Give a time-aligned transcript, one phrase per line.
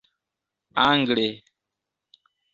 [0.85, 1.29] angle